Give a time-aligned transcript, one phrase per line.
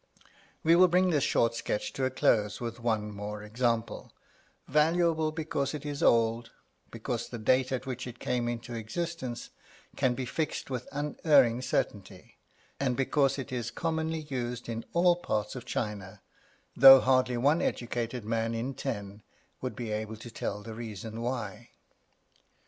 [0.63, 4.11] We will bring this short sketch to a close with one more example,
[4.67, 6.49] valuable because it is old,
[6.89, 9.51] because the date at which it came into existence
[9.95, 12.39] can be fixed with unerring certainty,
[12.79, 16.23] and because it is commonly used in all parts of China,
[16.75, 19.21] though hardly one educated man in ten
[19.61, 21.69] would be able to tell the reason why.